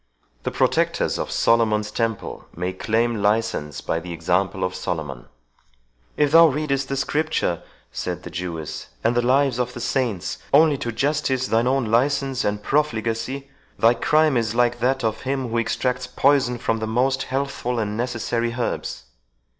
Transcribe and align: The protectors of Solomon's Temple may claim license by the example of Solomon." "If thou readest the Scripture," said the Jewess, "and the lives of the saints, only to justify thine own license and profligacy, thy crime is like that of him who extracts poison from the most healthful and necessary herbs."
The 0.41 0.49
protectors 0.49 1.19
of 1.19 1.29
Solomon's 1.29 1.91
Temple 1.91 2.47
may 2.55 2.73
claim 2.73 3.21
license 3.21 3.81
by 3.81 3.99
the 3.99 4.11
example 4.13 4.63
of 4.63 4.73
Solomon." 4.73 5.27
"If 6.17 6.31
thou 6.31 6.47
readest 6.47 6.89
the 6.89 6.97
Scripture," 6.97 7.61
said 7.91 8.23
the 8.23 8.31
Jewess, 8.31 8.87
"and 9.03 9.13
the 9.15 9.21
lives 9.21 9.59
of 9.59 9.73
the 9.75 9.79
saints, 9.79 10.39
only 10.51 10.75
to 10.79 10.91
justify 10.91 11.45
thine 11.51 11.67
own 11.67 11.85
license 11.85 12.43
and 12.43 12.63
profligacy, 12.63 13.51
thy 13.77 13.93
crime 13.93 14.37
is 14.37 14.55
like 14.55 14.79
that 14.79 15.03
of 15.03 15.21
him 15.21 15.49
who 15.49 15.59
extracts 15.59 16.07
poison 16.07 16.57
from 16.57 16.79
the 16.79 16.87
most 16.87 17.21
healthful 17.21 17.77
and 17.77 17.95
necessary 17.95 18.55
herbs." 18.57 19.03